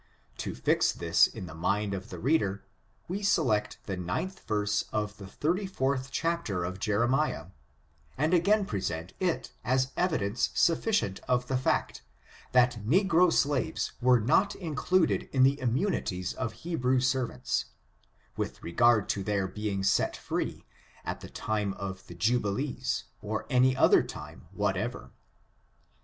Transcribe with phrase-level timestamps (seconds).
[0.37, 2.65] To fix this on the mind of the reader,
[3.07, 7.49] we select the ninth verse of the thirty fourth chapter of Jeremiah,
[8.17, 12.01] and again present it as evidence suffieierU of the fact,
[12.51, 17.65] that negro slaves were not in cluded in the immunities of Hebrew servants,
[18.35, 20.65] with regard to their being set free
[21.05, 25.11] at the time of the Jubi lees, or any other time whatever.